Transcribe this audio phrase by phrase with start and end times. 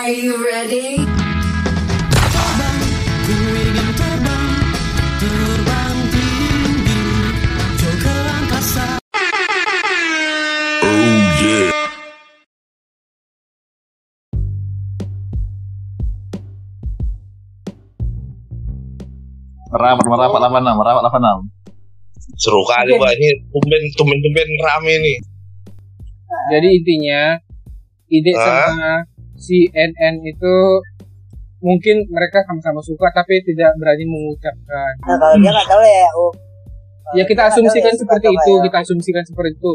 [0.00, 0.96] Are you ready?
[19.68, 22.40] Merapat, merapat 86, merapat 86.
[22.40, 25.18] Seru kali pak ini tumben tumben tumben rame nih.
[26.56, 27.36] Jadi intinya
[28.08, 29.09] ide sama
[29.40, 30.54] CNN itu
[31.60, 34.92] mungkin mereka sama-sama suka tapi tidak berani mengucapkan.
[35.08, 36.08] Nah kalau dia nggak tahu ya.
[36.16, 36.32] Oh,
[37.10, 38.62] Ya kita asumsikan ya, seperti itu, ya.
[38.70, 39.72] kita asumsikan seperti itu.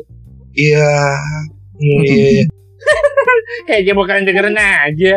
[0.56, 0.96] Iya.
[1.76, 2.44] Hmm, iya, iya.
[3.68, 5.14] Kayak dia bakalan dengerin aja.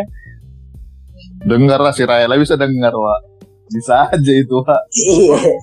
[1.47, 3.21] Dengar lah si Raela bisa dengar, Wak.
[3.71, 4.83] Bisa aja itu, Wak.
[4.99, 5.55] Iya.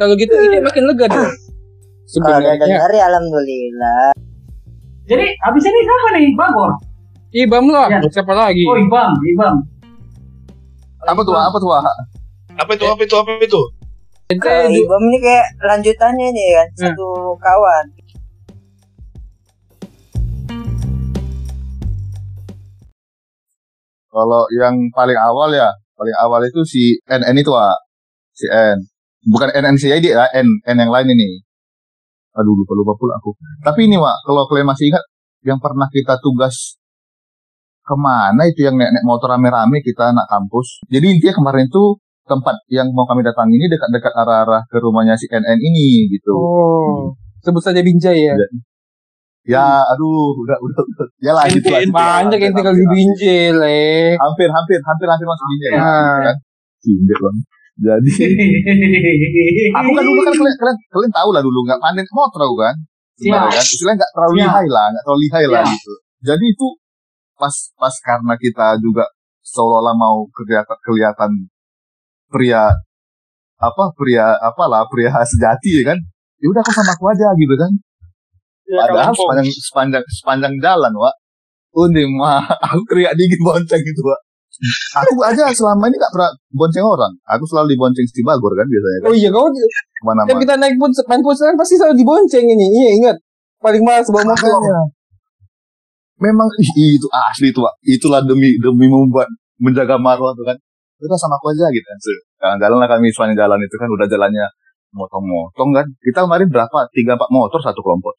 [0.00, 1.28] Kalau gitu ide makin lega dong.
[1.28, 4.08] Kalau Sebenarnya dengar ya alhamdulillah.
[5.04, 6.26] Jadi abis ini siapa nih?
[6.32, 6.70] Bagor.
[7.32, 7.98] Ibam lah, Ya.
[8.12, 8.60] siapa lagi?
[8.68, 9.54] Oh Ibam, Ibam.
[11.08, 11.32] Apa tuh?
[11.32, 11.72] Apa tuh?
[12.60, 13.60] Apa itu apa itu apa itu?
[14.28, 16.80] Ente Kalau Ibam ini kayak lanjutannya nih kan Hmm.
[16.92, 17.08] satu
[17.40, 17.84] kawan.
[24.12, 27.80] Kalau yang paling awal ya, paling awal itu si NN itu, Wak.
[28.36, 28.76] Si N.
[29.24, 31.40] Bukan NNCID ya, N, N yang lain ini.
[32.36, 33.32] Aduh, lupa-lupa pula aku.
[33.64, 35.00] Tapi ini, Wak, kalau kalian masih ingat,
[35.48, 36.76] yang pernah kita tugas
[37.92, 40.80] ke mana itu yang naik, naik motor rame-rame kita anak kampus.
[40.88, 45.28] Jadi intinya kemarin itu tempat yang mau kami datangi ini dekat-dekat arah-arah ke rumahnya si
[45.28, 46.32] NN ini gitu.
[46.32, 47.12] Oh,
[47.44, 48.34] sebut saja Binjai ya.
[49.42, 51.06] Ya, aduh, udah, udah, udah.
[51.18, 51.82] Ya lah, gitu lah.
[51.82, 53.82] Banyak yang tinggal di Binjai, le.
[54.16, 55.72] Hampir, hampir, hampir, hampir masuk Binjai.
[55.74, 55.82] ya.
[55.82, 56.18] Ah.
[56.30, 56.36] Kan?
[56.86, 57.36] Binjai bang.
[57.72, 58.10] Jadi,
[59.80, 62.76] aku kan dulu kan kalian, kalian, kalian tahu lah dulu nggak pandai motor aku kan.
[63.18, 63.56] Gimana Siap.
[63.58, 63.64] kan?
[63.64, 65.92] Istilahnya nggak terlalu lihai lah, nggak terlalu lihai lah gitu.
[66.22, 66.66] Jadi itu
[67.42, 69.10] pas pas karena kita juga
[69.42, 71.30] seolah-olah mau kelihatan kelihatan
[72.30, 72.70] pria
[73.58, 75.98] apa pria apalah pria sejati ya kan.
[76.38, 77.70] Ya udah aku sama aku aja gitu kan.
[78.72, 81.14] Padahal sepanjang sepanjang sepanjang jalan, Wak.
[81.74, 84.20] Undi mah aku teriak dingin bonceng gitu, Wak.
[85.02, 87.12] Aku aja selama ini gak pernah bonceng orang.
[87.34, 89.08] Aku selalu dibonceng si Bagor kan biasanya kan.
[89.10, 90.28] Oh iya, kau Ke mana-mana.
[90.28, 92.66] tiap kita naik pun main futsal kan pasti selalu dibonceng ini.
[92.70, 93.16] Iya, ingat.
[93.58, 94.50] Paling malas bawa motor.
[96.22, 97.74] Memang ih, itu asli itu, Pak.
[97.82, 99.26] Itulah demi demi membuat
[99.58, 100.56] menjaga marwah tuh kan.
[101.02, 101.98] Udah sama aku aja gitu kan.
[102.38, 104.46] Jalan-jalan lah kami sepanjang jalan itu kan udah jalannya
[104.94, 105.86] motong-motong kan.
[105.98, 106.78] Kita kemarin berapa?
[106.94, 108.14] Tiga empat motor satu kelompok.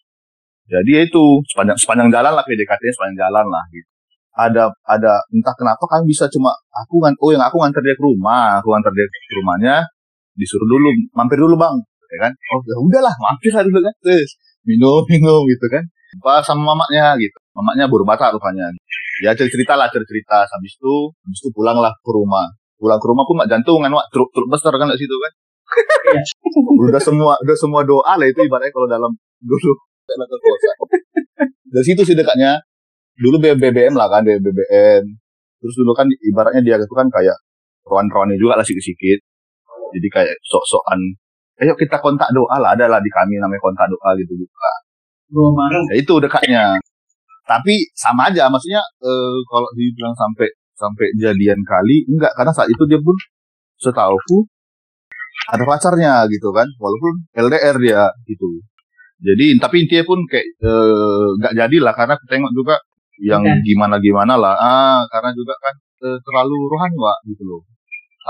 [0.68, 3.88] Jadi ya itu sepanjang sepanjang jalan lah PDKT sepanjang jalan lah gitu.
[4.34, 8.04] Ada ada entah kenapa kami bisa cuma aku kan oh yang aku nganter dia ke
[8.04, 9.76] rumah, aku nganter dia ke rumahnya
[10.34, 12.32] disuruh dulu mampir dulu bang, ya kan?
[12.34, 13.94] Oh ya udahlah mampir lah dulu kan.
[14.02, 15.84] Terus minum minum gitu kan
[16.24, 18.70] apa sama mamaknya gitu mamaknya baru batak rupanya.
[19.22, 20.46] Ya cerita lah cerita.
[20.46, 22.54] Habis itu habis itu pulang lah ke rumah.
[22.78, 25.34] Pulang ke rumah pun mak jantungan wak truk truk besar kan di situ kan.
[26.84, 29.74] Udah semua udah semua doa lah itu ibaratnya kalau dalam dulu.
[30.04, 30.28] Dalam
[31.74, 32.60] dari situ sih dekatnya.
[33.14, 35.24] Dulu BBM lah kan BBM
[35.64, 37.40] terus dulu kan ibaratnya dia itu kan kayak
[37.88, 39.24] kawan-kawannya juga lah sedikit-sedikit
[39.96, 41.00] jadi kayak sok-sokan
[41.64, 44.74] ayo kita kontak doa lah ada lah di kami namanya kontak doa gitu buka
[45.32, 45.86] bareng.
[45.88, 46.64] ya itu dekatnya
[47.44, 52.32] tapi sama aja maksudnya eh, kalau dibilang sampai sampai jadian kali enggak.
[52.36, 53.16] Karena saat itu dia pun
[53.80, 54.48] setahuku
[55.52, 56.68] ada pacarnya gitu kan.
[56.80, 58.48] Walaupun LDR dia gitu.
[59.24, 62.76] Jadi tapi intinya pun kayak eh, nggak jadi lah karena aku tengok juga
[63.22, 63.60] yang Kan.
[63.64, 64.56] gimana gimana lah.
[64.58, 65.76] Ah karena juga kan
[66.08, 67.62] eh, terlalu rohani wa gitu loh.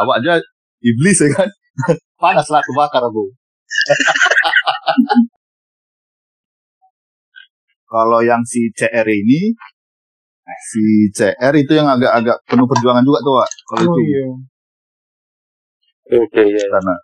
[0.04, 0.34] Awak aja
[0.82, 1.50] iblis ya kan.
[2.22, 3.26] Panas lah kebakar aku
[7.94, 9.54] kalau yang si CR ini
[10.74, 10.84] si
[11.14, 13.50] CR itu yang agak-agak penuh perjuangan juga tuh Wak.
[13.70, 14.26] kalau Oh itu iya.
[16.18, 16.66] Oke ya.
[16.74, 16.96] karena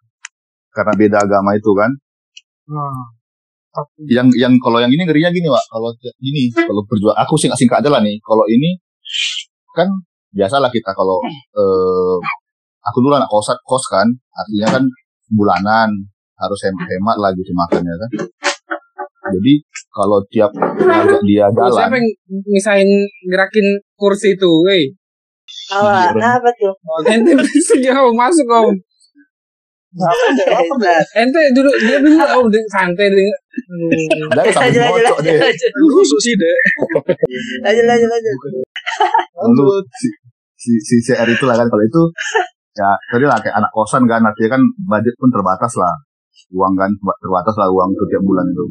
[0.74, 1.92] karena beda agama itu kan
[2.70, 3.02] Nah,
[3.74, 5.62] tapi yang yang kalau yang ini ngerinya gini Wak.
[5.70, 8.82] kalau gini kalau perjuang aku singkat singkat aja lah nih kalau ini
[9.78, 9.88] kan
[10.34, 11.22] biasalah kita kalau
[11.54, 12.18] eh,
[12.81, 14.84] aku dulu anak kos kos kan artinya kan
[15.30, 15.90] bulanan
[16.40, 18.10] harus hem- hemat lah gitu makannya kan
[19.31, 19.54] jadi
[19.90, 22.08] kalau tiap ngajak dia Oh, jalan siapa yang
[22.46, 22.90] misahin
[23.26, 24.86] gerakin kursi itu, weh?
[25.70, 26.74] Awak, nah apa tuh?
[27.10, 28.70] Ente bisa jauh masuk om.
[31.18, 33.38] Ente dulu dia dulu om de- santai dengan.
[33.66, 34.30] Hmm.
[34.38, 35.38] dari sampai lanjut, bocok deh.
[35.74, 36.58] Khusus sih deh.
[37.66, 38.36] Lanjut, lanjut, lanjut.
[39.42, 39.66] Lalu
[39.98, 40.08] si,
[40.54, 42.02] si, si CR itu lah kan kalau itu
[42.78, 45.94] ya tadi lah kayak anak kosan kan artinya kan budget pun terbatas lah
[46.54, 46.88] uang kan
[47.20, 48.64] terbatas lah uang setiap bulan itu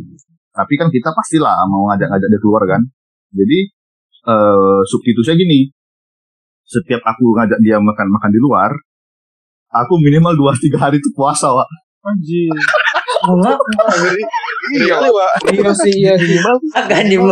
[0.58, 2.82] tapi kan kita pastilah mau ngajak-ngajak dia keluar kan
[3.30, 3.58] jadi
[4.26, 5.70] eh substitusinya gini
[6.68, 8.68] setiap aku ngajak dia makan makan di luar,
[9.72, 11.64] aku minimal dua tiga hari itu puasa, Wak.
[12.04, 12.52] Anjir.
[14.68, 15.48] Iya, Pak.
[15.48, 16.36] Iya sih, iya sih.
[16.44, 17.24] Makan di bu.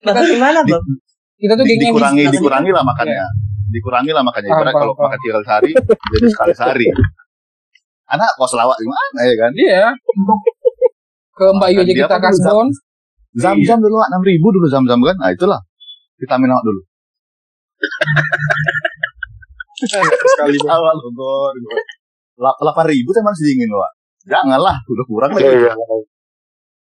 [0.00, 0.80] Makan di mana bang?
[1.36, 3.26] Kita tuh Di- gengnya dikurangi di- dikurangi lah makannya.
[3.68, 4.48] Dikurangi lah makannya.
[4.48, 5.70] Ibarat paham, kalau makan tiga kali sehari,
[6.16, 6.86] jadi sekali sehari.
[8.08, 9.52] Anak kos lawak gimana ya kan?
[9.52, 9.86] Iya.
[11.36, 12.68] Ke Mbak Yu aja kita kan kasih down.
[13.36, 15.16] Zam-zam dulu enam ribu dulu zam-zam kan?
[15.20, 15.60] Nah itulah
[16.16, 16.80] vitamin awak dulu.
[19.76, 20.56] Sekali.
[20.72, 21.52] Awal Bogor.
[22.40, 23.92] Delapan ribu tuh masih dingin Wak.
[24.26, 25.44] Janganlah, udah kurang lagi.
[25.44, 25.72] Iya,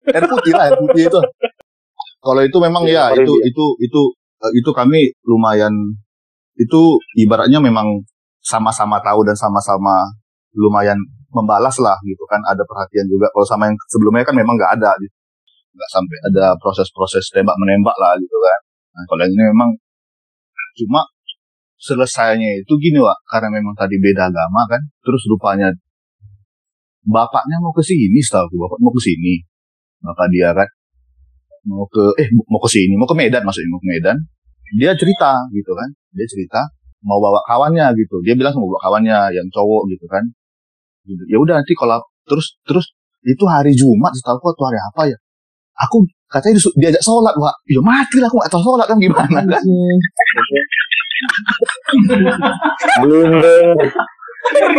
[0.08, 1.20] air putih lah air putih itu
[2.20, 3.48] kalau itu memang ya Iya, itu iya.
[3.52, 4.00] itu itu
[4.40, 5.72] eh, itu kami lumayan
[6.56, 6.80] itu
[7.16, 8.04] ibaratnya memang
[8.40, 10.08] sama-sama tahu dan sama-sama
[10.56, 10.96] lumayan
[11.30, 13.30] membalas lah gitu kan ada perhatian juga.
[13.30, 15.14] Kalau sama yang sebelumnya kan memang nggak ada gitu.
[15.74, 18.60] Nggak sampai ada proses-proses tembak menembak lah gitu kan.
[18.98, 19.70] Nah kalau yang ini memang
[20.78, 21.02] cuma
[21.80, 23.18] selesainya itu gini Wak.
[23.30, 25.70] Karena memang tadi beda agama kan terus rupanya
[27.06, 29.34] bapaknya mau ke sini setahu aku, bapak mau ke sini.
[30.00, 30.68] Bapak dia kan
[31.68, 34.16] mau ke eh mau ke sini mau ke Medan maksudnya mau ke Medan.
[34.78, 36.60] Dia cerita gitu kan dia cerita
[37.06, 38.18] mau bawa kawannya gitu.
[38.26, 40.26] Dia bilang mau bawa kawannya yang cowok gitu kan
[41.06, 41.22] gitu.
[41.28, 42.86] ya udah nanti kalau terus terus
[43.24, 45.16] itu hari Jumat setahu aku atau hari apa ya
[45.80, 49.40] aku katanya disu- diajak sholat wah ya mati lah aku gak tahu sholat kan gimana
[49.44, 49.62] kan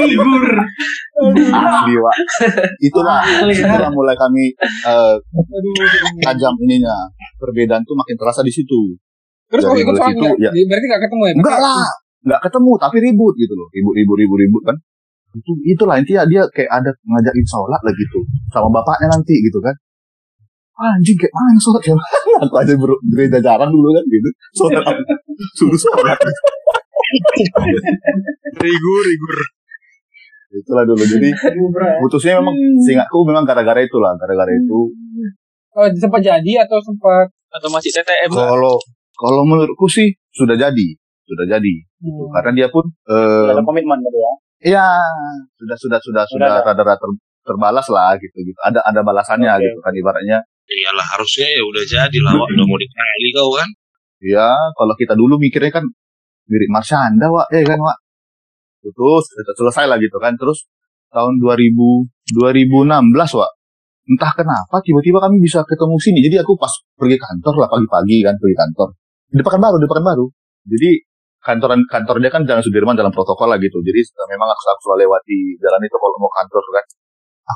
[0.01, 0.45] Libur.
[1.21, 2.15] Asli, Wak.
[2.81, 5.15] itulah itulah mulai kami eh,
[6.25, 6.97] tajam ininya
[7.38, 8.97] perbedaan tuh makin terasa di situ
[9.51, 10.50] Terus kok Dari ikut sholat ya.
[10.50, 11.33] Berarti enggak ketemu ya?
[11.35, 11.83] Enggak lah,
[12.24, 13.67] enggak ketemu tapi ribut gitu loh.
[13.75, 14.75] Ribut ribut ribut ribut kan.
[15.31, 18.19] Itu itulah intinya dia kayak ada ngajakin sholat lah gitu
[18.51, 19.72] sama bapaknya nanti gitu kan.
[20.81, 21.95] Anjing kayak mana sholat ya?
[22.44, 24.30] Aku aja ber gereja jarang dulu kan gitu.
[24.60, 24.83] Sholat
[25.57, 26.19] suruh sholat.
[28.62, 29.36] Rigur, rigur.
[30.51, 31.04] Itulah dulu.
[31.04, 31.28] Jadi
[32.00, 32.56] putusnya memang
[32.88, 34.92] seingatku memang gara-gara itulah, gara-gara itu.
[35.75, 38.31] Oh, sempat jadi atau sempat atau masih TTM?
[38.31, 38.80] Kalau
[39.16, 40.88] kalau menurutku sih sudah jadi,
[41.27, 41.75] sudah jadi.
[42.00, 42.31] Hmm.
[42.31, 44.31] Karena dia pun eh, ada komitmen gitu ya
[44.62, 44.86] Iya,
[45.58, 46.74] sudah sudah sudah sudah Sudah ada.
[46.74, 48.60] rada-rada ter- terbalas lah gitu gitu.
[48.62, 49.63] Ada ada balasannya Oke.
[49.66, 50.38] gitu kan ibaratnya.
[50.72, 52.48] Iyalah harusnya ya udah jadi lah, Wak.
[52.54, 53.69] Udah mau dikali kau kan.
[54.22, 55.86] Ya, kalau kita dulu mikirnya kan
[56.46, 57.98] mirip Marsyanda, Wak, ya kan, Wak.
[58.86, 60.38] Terus kita selesai lah gitu kan.
[60.38, 60.69] Terus
[61.10, 63.52] tahun 2000 2016, Wak.
[64.08, 66.19] Entah kenapa tiba-tiba kami bisa ketemu sini.
[66.22, 68.88] Jadi aku pas pergi kantor lah pagi-pagi kan pergi kantor.
[69.31, 70.25] Di Pekanbaru, di Pekanbaru.
[70.69, 70.90] Jadi
[71.41, 73.81] kantoran kantor dia kan Jalan Sudirman dalam protokol lah gitu.
[73.81, 73.99] Jadi
[74.29, 76.85] memang aku, aku selalu lewati jalan itu kalau mau kantor kan.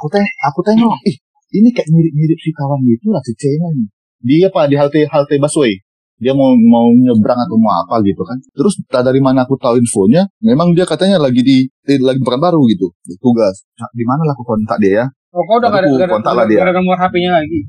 [0.02, 1.16] Aku teng aku tengok, ih
[1.56, 3.88] ini kayak mirip-mirip si kawan gitu lah si C-nya nih.
[4.26, 5.78] Dia apa di halte halte busway
[6.16, 9.76] dia mau mau nyebrang atau mau apa gitu kan terus tak dari mana aku tahu
[9.76, 14.24] infonya memang dia katanya lagi di, di lagi baru gitu di tugas Nah, di mana
[14.24, 15.06] lah aku kontak dia ya
[15.36, 16.64] Oh, kau udah gak ada, aku kontak lah dia.
[16.64, 17.68] gak ada nomor HP-nya lagi.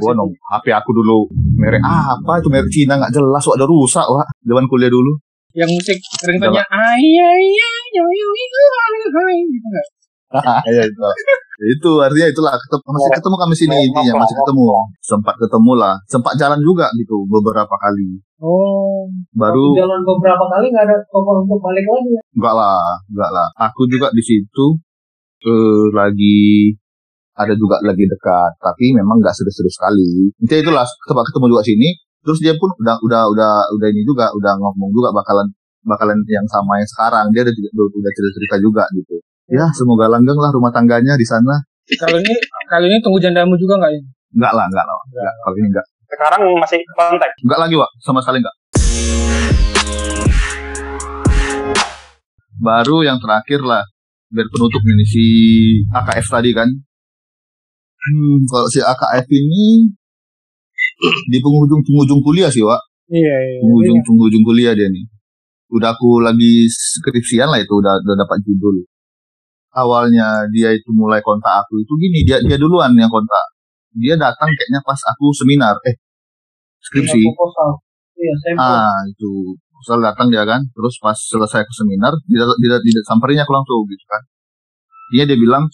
[0.00, 1.28] Gua nong HP aku dulu.
[1.60, 2.48] Merek apa itu?
[2.48, 5.12] Merek Cina nggak jelas wah udah rusak wah zaman kuliah dulu.
[5.52, 9.88] Yang musik ringtone-nya ay ay ay ay gitu enggak?
[10.72, 11.00] ya itu.
[11.62, 14.64] Itu artinya itulah ketemu, masih ketemu kami sini intinya masih ketemu.
[15.04, 15.94] Sempat ketemu lah.
[16.08, 18.16] Sempat jalan juga gitu beberapa kali.
[18.42, 19.06] Oh,
[19.36, 22.16] baru Jalan beberapa kali nggak ada kompor untuk balik lagi.
[22.16, 22.22] ya.
[22.34, 22.80] Enggak lah,
[23.12, 23.48] enggak lah.
[23.70, 24.66] Aku juga di situ
[25.46, 26.74] eh, lagi
[27.32, 30.28] ada juga lagi dekat, tapi memang enggak serius-serius sekali.
[30.36, 31.88] Intinya itulah tempat ketemu juga sini.
[32.22, 35.48] Terus dia pun udah udah udah udah ini juga udah ngomong juga bakalan
[35.82, 37.26] bakalan yang sama yang sekarang.
[37.34, 39.16] Dia udah udah, udah cerita-cerita juga gitu.
[39.50, 41.56] Ya, semoga langgeng lah rumah tangganya di sana.
[41.98, 42.32] kali ini
[42.70, 44.00] kali ini tunggu jandamu juga enggak ya?
[44.38, 44.96] Enggak lah, enggak lah.
[45.08, 45.86] Enggak, kalau ini enggak.
[46.12, 47.90] sekarang masih kontak Enggak lagi, Wak.
[48.04, 48.56] Sama sekali enggak.
[52.62, 53.82] Baru yang terakhir lah.
[54.32, 55.24] Biar penutup ini si
[55.90, 56.68] AKF tadi kan.
[58.02, 59.86] Hmm, kalau si AKF ini
[61.30, 62.82] di penghujung-penghujung kuliah sih, Wak.
[63.10, 63.58] Iya, iya.
[63.62, 65.06] Penghujung-penghujung kuliah dia nih.
[65.70, 68.82] Udah aku lagi skripsian lah itu, udah, udah dapat judul.
[69.72, 73.56] Awalnya dia itu mulai kontak aku itu gini, dia dia duluan yang kontak.
[73.96, 75.96] Dia datang kayaknya pas aku seminar, eh
[76.84, 77.22] skripsi.
[77.24, 78.34] Iya.
[78.60, 83.42] Ah itu Sel datang dia kan, terus pas selesai ke seminar, dia, dia, dia samperinnya
[83.42, 84.22] aku langsung gitu kan.
[85.10, 85.66] Dia dia bilang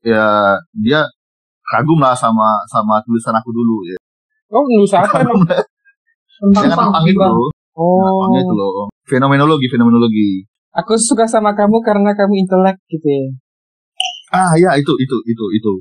[0.00, 1.04] ya dia
[1.70, 3.98] kagum lah sama sama tulisan aku dulu ya.
[4.50, 5.46] Oh, nulis apa emang?
[6.42, 7.48] Tentang Jangan itu loh.
[7.78, 8.90] Oh, itu loh.
[9.06, 10.44] Fenomenologi, fenomenologi.
[10.70, 13.26] aku suka sama kamu karena kamu intelek gitu ya.
[14.30, 15.72] Ah ya itu itu itu itu.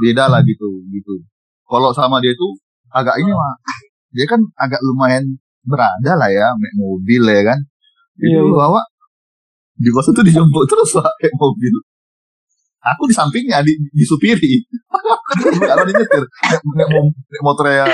[0.00, 1.24] Beda lah gitu gitu.
[1.68, 2.48] Kalau sama dia itu
[2.92, 3.52] agak ini mah
[4.12, 7.58] dia kan agak lumayan berada lah ya naik mobil ya kan
[8.16, 8.80] itu Iya, bawa
[9.76, 11.74] di kos itu dijemput terus pak kayak mobil
[12.86, 14.62] aku di sampingnya di, disupiri
[15.58, 17.86] kalau di nyetir naik, naik, mo- naik motornya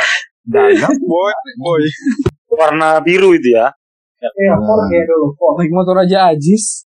[0.42, 1.30] dagang Boy,
[1.62, 1.82] boy.
[2.52, 3.70] Warna biru itu ya.
[4.22, 5.30] Iya, Ford ya dulu.
[5.38, 5.54] Ford.
[5.62, 6.84] Naik motor aja ajis.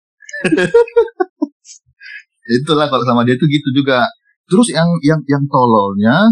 [2.42, 4.02] itulah kalau sama dia tuh gitu juga
[4.50, 6.26] terus yang yang yang tololnya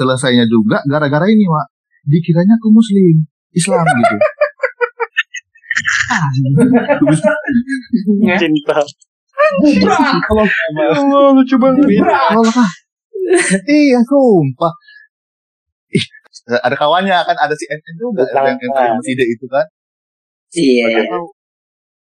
[0.00, 1.66] selesainya juga gara-gara ini pak
[2.08, 4.16] dikiranya aku muslim Islam gitu.
[8.40, 8.80] Cinta.
[9.46, 11.84] Allah lucu banget.
[11.86, 12.70] tolol kah
[13.66, 14.72] iya sumpah
[16.62, 19.66] ada kawannya kan ada si NN juga yang yang D itu kan
[20.54, 20.86] Iya.
[20.88, 21.26] nggak tahu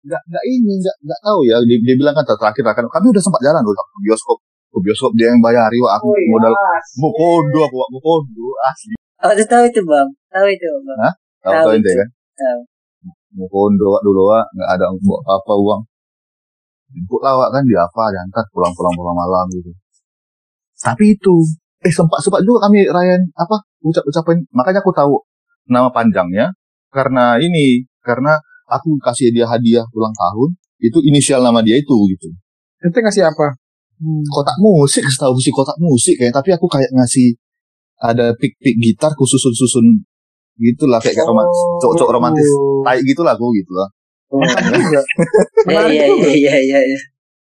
[0.03, 3.23] nggak nggak ini nggak nggak tahu ya dia, dia bilang kan terakhir kan kami udah
[3.23, 6.27] sempat jalan dulu ke bioskop ke bioskop dia yang bayari wah aku Oh iya.
[6.27, 6.53] modal
[6.99, 10.03] mau kondo aku mau kondo asli Oh, itu tahu itu bang.
[10.27, 10.99] Tahu itu bang.
[11.39, 11.95] tahu Tahu tahu ente itu.
[11.95, 12.59] kan Tahu.
[13.39, 15.81] mau kondo Wak, dulu wak nggak ada bawa apa apa uang
[16.93, 19.71] jemput lah Wak, kan di apa diantar pulang pulang pulang malam gitu.
[20.77, 21.35] Tapi itu
[21.83, 25.17] eh sempat sempat juga kami rayain apa ucap ucapin makanya aku tahu
[25.67, 26.53] nama panjangnya.
[26.93, 28.37] Karena ini karena
[28.69, 32.29] aku kasih dia hadiah ulang tahun itu inisial nama dia itu gitu.
[32.83, 33.57] Ente ngasih apa?
[34.03, 34.25] Hmm.
[34.27, 37.37] kotak musik setahu sih kotak musik kayak tapi aku kayak ngasih
[38.03, 40.03] ada pik-pik gitar khusus susun
[40.59, 42.49] gitulah kayak kayak romantis cowok-cowok romantis
[42.83, 43.87] tai gitulah aku gitu lah
[45.73, 46.27] Iya iya juga.
[46.29, 46.99] iya iya iya.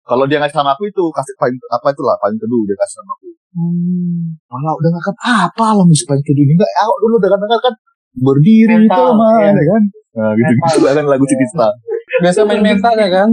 [0.03, 3.11] kalau dia ngasih sama aku itu kasih paling apa itulah paling teduh dia kasih sama
[3.15, 4.33] aku Hmm.
[4.49, 7.73] malah udah kan apa lah musik paling teduh ini enggak aku dulu dengar dengar kan
[8.11, 9.51] berdiri Mental, teman iya.
[9.53, 9.81] ya kan
[10.17, 11.67] nah, gitu gitu kan lagu Citista
[12.17, 13.29] Biasa main mental ya kan?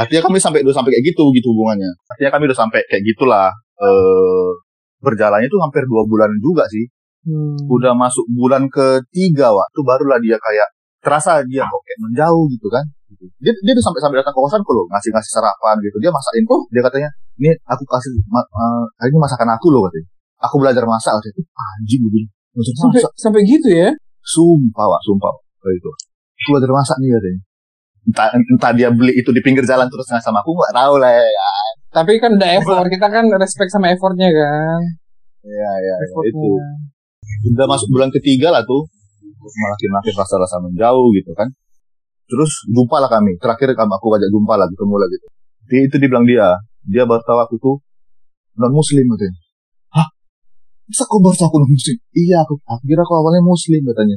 [0.00, 3.52] artinya kami sampai udah sampai kayak gitu gitu hubungannya artinya kami udah sampai kayak gitulah
[3.78, 4.48] eh
[4.98, 6.88] berjalannya itu hampir dua bulan juga sih
[7.28, 7.58] Hmm.
[7.68, 12.84] udah masuk bulan ketiga waktu barulah dia kayak terasa dia kok kayak menjauh gitu kan.
[13.08, 13.24] Gitu.
[13.40, 15.96] dia dia tuh sampai sampai datang ke kosanku loh ngasih ngasih sarapan gitu.
[16.02, 17.08] Dia masakin oh dia katanya
[17.40, 20.08] ini aku kasih ma eh, hari ini masakan aku loh katanya.
[20.44, 21.34] Aku belajar masak katanya.
[21.40, 23.12] "Ih, anjing bilang belajar Sampai masak.
[23.16, 23.88] sampai gitu ya?
[24.28, 25.32] sumpah wak sumpah
[25.64, 25.88] kayak itu
[26.36, 27.40] aku belajar masak nih katanya.
[28.08, 31.12] Entah, entah dia beli itu di pinggir jalan terus ngasih sama aku nggak tahu lah
[31.12, 31.50] ya.
[31.88, 34.80] Tapi kan udah effort, kita kan respect sama effortnya kan.
[35.44, 36.48] ya ya, ya itu.
[37.56, 38.84] Udah masuk bulan ketiga lah tuh
[39.48, 41.48] makin makin rasa rasa menjauh gitu kan.
[42.28, 43.40] Terus jumpa lah kami.
[43.40, 45.28] Terakhir kami aku ajak jumpa lah ketemu lah gitu
[45.68, 46.56] dia, itu dibilang dia.
[46.88, 47.76] Dia baru tahu aku tuh
[48.56, 49.36] non muslim katanya.
[49.92, 50.08] Hah?
[50.88, 54.16] Bisa kau baru tahu aku non muslim iya aku, aku kira aku awalnya muslim katanya.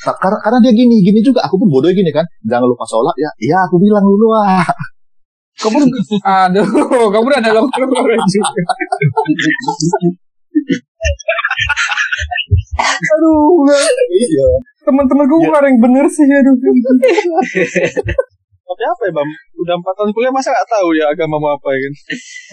[0.00, 1.44] Ta- karena, karena dia gini gini juga.
[1.44, 2.24] Aku pun bodoh gini kan.
[2.48, 3.30] Jangan lupa sholat ya.
[3.38, 4.64] Iya aku bilang dulu ah.
[5.54, 5.86] Kamu
[6.26, 6.66] aduh,
[7.14, 7.70] kamu udah ada juga.
[13.24, 13.80] aduh, enggak.
[14.12, 14.48] iya
[14.84, 16.54] teman-teman gue nggak ada yang bener sih aduh.
[18.64, 19.28] Tapi apa ya, Bam?
[19.60, 21.92] Udah empat tahun kuliah masa gak tahu ya agama mau apa ya kan?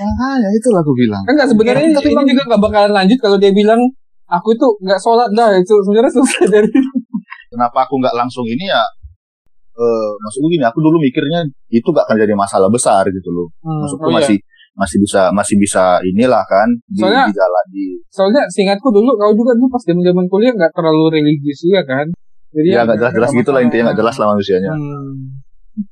[0.03, 3.79] makanya itulah aku bilang Enggak sebenarnya Tapi ini juga nggak bakalan lanjut kalau dia bilang
[4.27, 6.69] aku tuh nggak sholat dah itu sebenarnya selesai dari
[7.51, 8.79] kenapa aku nggak langsung ini ya
[9.71, 14.03] eh maksudku gini aku dulu mikirnya itu gak akan jadi masalah besar gitu loh maksudku
[14.03, 14.19] Oh, iya.
[14.81, 19.29] Masih bisa masih bisa inilah kan di, Soalnya- di jalan di soalnya seingatku dulu kau
[19.31, 22.07] juga dulu pas zaman zaman kuliah nggak terlalu religius juga kan
[22.49, 24.25] jadi ya nggak jelas jelas nggak gitu lah intinya nggak jelas masalah.
[24.25, 25.13] lah manusianya Hmm.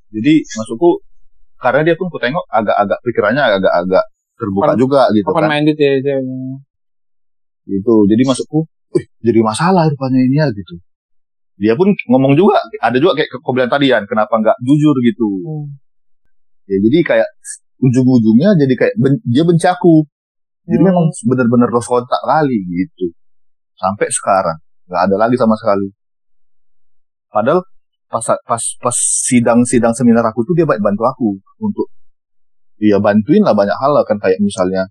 [0.10, 0.90] jadi maksudku
[1.56, 4.04] karena dia pun ku tengok agak-agak pikirannya agak-agak
[4.34, 6.38] terbuka Open- juga gitu open kan minded ya ceweknya.
[7.68, 10.76] gitu jadi maksudku "Wih, jadi masalah rupanya ini ya gitu
[11.56, 15.28] dia pun ngomong juga ada juga kayak kau bilang tadi kan kenapa nggak jujur gitu
[15.44, 15.68] Hmm.
[16.66, 17.30] ya jadi kayak
[17.80, 20.04] ujung-ujungnya jadi kayak ben- dia benci aku
[20.70, 20.88] jadi Hmm.
[20.94, 23.10] memang benar-benar lost kontak kali gitu.
[23.74, 25.90] Sampai sekarang nggak ada lagi sama sekali.
[27.34, 27.66] Padahal
[28.10, 31.28] pas pas pas sidang sidang seminar aku tuh dia baik bantu aku
[31.62, 31.88] untuk
[32.82, 34.86] iya bantuin lah banyak hal lah kan kayak misalnya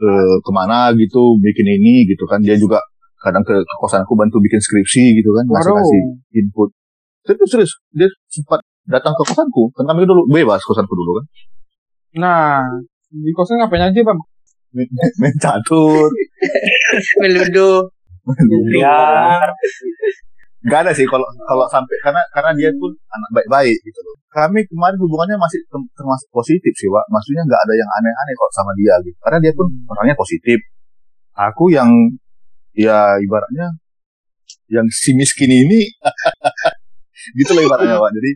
[0.00, 2.42] eh ke mana gitu bikin ini gitu kan.
[2.42, 2.82] Dia juga
[3.20, 6.00] kadang ke, ke kosan aku bantu bikin skripsi gitu kan ngasih ngasih
[6.42, 6.74] input.
[7.22, 11.26] Serius serius dia sempat datang ke kosanku kan kami dulu bebas kosanku dulu kan
[12.18, 12.66] nah
[13.10, 14.20] di kosan ngapain aja bang
[14.74, 14.88] main
[15.18, 16.10] main catur
[17.20, 17.90] Meludo.
[18.70, 19.48] Biar.
[20.60, 24.16] Gak ada sih kalau kalau sampai karena karena dia pun anak baik-baik gitu loh.
[24.28, 27.08] Kami kemarin hubungannya masih termasuk positif sih, Wak.
[27.08, 29.16] Maksudnya nggak ada yang aneh-aneh kok sama dia gitu.
[29.24, 30.60] Karena dia pun orangnya positif.
[31.32, 31.88] Aku yang
[32.76, 33.72] ya ibaratnya
[34.68, 35.80] yang si miskin ini
[37.40, 38.12] gitu loh ibaratnya, Wak.
[38.12, 38.30] Jadi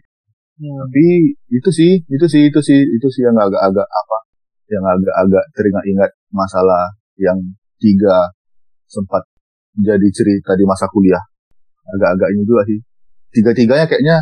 [0.55, 4.19] tapi itu sih, itu sih, itu sih, itu sih yang agak-agak apa?
[4.71, 7.39] Yang agak-agak teringat-ingat masalah yang
[7.83, 8.31] tiga
[8.87, 9.27] sempat
[9.75, 11.21] jadi cerita di masa kuliah.
[11.85, 12.81] agak-agak ini juga sih
[13.35, 14.17] tiga-tiganya kayaknya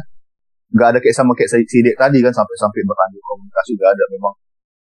[0.73, 4.05] nggak ada kayak sama kayak si Dek tadi kan sampai sampai berlanjut komunikasi nggak ada
[4.09, 4.35] memang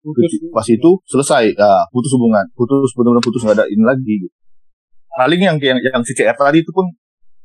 [0.06, 0.38] Putus.
[0.54, 4.36] pas itu selesai ya, putus hubungan putus benar-benar putus nggak ada ini lagi gitu.
[5.18, 6.86] paling yang yang yang si CR tadi itu pun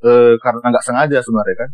[0.04, 1.70] eh, karena nggak sengaja sebenarnya kan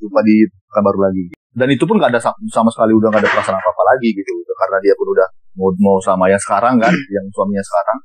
[0.00, 1.24] lupa di kabar lagi.
[1.50, 4.08] Dan itu pun nggak ada sa- sama sekali udah nggak ada perasaan apa apa lagi
[4.14, 4.32] gitu.
[4.54, 5.28] Karena dia pun udah
[5.58, 7.98] mau mau sama yang sekarang kan yang suaminya sekarang.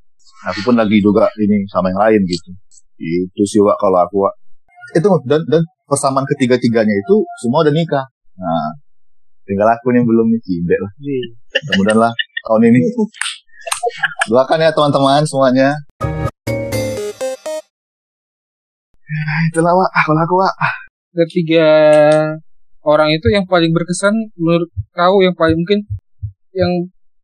[0.52, 2.50] Aku pun lagi juga ini sama yang lain gitu.
[3.00, 4.34] Itu sih Wak kalau aku Wak.
[4.98, 8.06] Itu dan dan persamaan ketiga tiganya itu semua udah nikah.
[8.40, 8.74] Nah
[9.46, 10.92] tinggal aku nih yang belum nih cibek lah.
[10.98, 12.12] Mudah-mudahan lah
[12.50, 12.80] tahun ini.
[14.30, 15.70] Doakan ya teman-teman semuanya.
[19.06, 19.90] Ya, itulah Wak.
[19.94, 20.56] Ah, kalau aku Wak
[21.16, 21.68] Ketiga
[22.84, 25.88] orang itu yang paling berkesan menurut kau yang paling mungkin
[26.52, 26.72] yang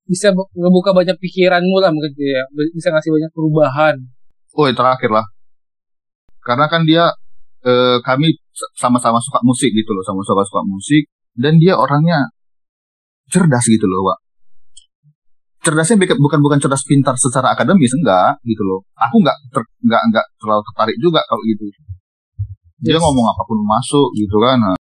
[0.07, 2.43] bisa bu- ngebuka banyak pikiranmu lah mungkin ya
[2.75, 3.95] bisa ngasih banyak perubahan
[4.51, 5.23] Oh, yang terakhir lah.
[6.43, 7.07] Karena kan dia
[7.63, 8.35] eh, kami
[8.75, 11.07] sama-sama suka musik gitu loh, sama-sama suka musik
[11.39, 12.27] dan dia orangnya
[13.31, 14.19] cerdas gitu loh, Pak.
[15.61, 18.81] Cerdasnya bukan bukan bukan cerdas pintar secara akademis enggak gitu loh.
[18.97, 21.63] Aku enggak ter- enggak enggak terlalu tertarik juga kalau gitu.
[22.81, 23.01] Dia Yes.
[23.01, 24.57] ngomong apa pun masuk gitu kan.
[24.57, 24.75] Nah,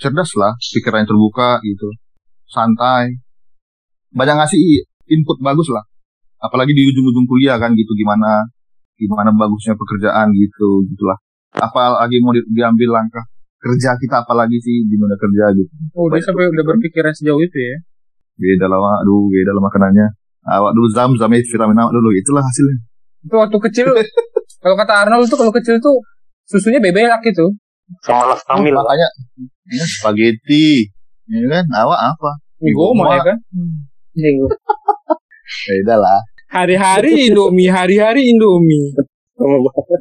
[0.00, 1.88] cerdas lah, pikirannya terbuka gitu.
[2.48, 3.20] Santai.
[4.10, 4.60] Banyak ngasih
[5.08, 5.84] input bagus lah.
[6.38, 8.48] Apalagi di ujung-ujung kuliah kan gitu gimana
[8.92, 11.18] gimana bagusnya pekerjaan gitu gitulah
[11.52, 13.24] apalagi mau di- diambil langkah
[13.58, 17.56] kerja kita apalagi sih di dunia kerja gitu oh dia sampai udah berpikiran sejauh itu
[17.56, 17.76] ya
[18.38, 18.96] beda lah Wak.
[19.02, 20.06] aduh beda lah makanannya
[20.46, 22.78] awak dulu zam zam itu vitamin awak dulu itulah hasilnya
[23.22, 23.86] itu waktu kecil
[24.62, 25.98] kalau kata Arnold tuh kalau kecil tuh
[26.52, 27.48] susunya bebelak gitu.
[28.04, 28.76] Sama las kamil.
[28.76, 29.08] makanya.
[29.72, 30.92] Ya, spaghetti.
[31.32, 31.64] Ya kan?
[31.72, 32.30] Awak apa?
[32.62, 33.18] Mie goma Goma.
[33.18, 33.38] ya kan
[35.66, 38.94] beda lah hari-hari Indomie hari-hari Indomie.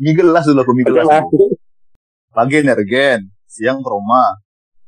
[0.03, 1.25] Mie gelas dulu aku mie gelas.
[2.29, 4.37] Pagi energen siang Roma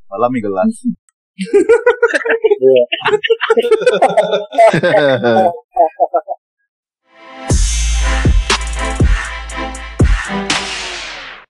[0.06, 0.70] malam mie gelas